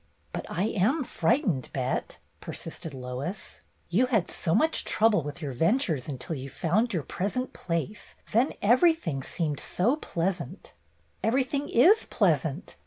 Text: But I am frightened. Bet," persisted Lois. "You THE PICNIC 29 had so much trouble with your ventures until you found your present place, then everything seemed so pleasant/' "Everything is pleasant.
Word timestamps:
But 0.33 0.47
I 0.49 0.63
am 0.69 1.03
frightened. 1.03 1.69
Bet," 1.73 2.17
persisted 2.39 2.91
Lois. 2.91 3.61
"You 3.89 4.05
THE 4.05 4.07
PICNIC 4.07 4.09
29 4.09 4.11
had 4.23 4.31
so 4.31 4.55
much 4.55 4.83
trouble 4.83 5.21
with 5.21 5.43
your 5.43 5.51
ventures 5.53 6.09
until 6.09 6.33
you 6.35 6.49
found 6.49 6.91
your 6.91 7.03
present 7.03 7.53
place, 7.53 8.15
then 8.31 8.53
everything 8.63 9.21
seemed 9.21 9.59
so 9.59 9.95
pleasant/' 9.97 10.73
"Everything 11.21 11.69
is 11.69 12.05
pleasant. 12.05 12.77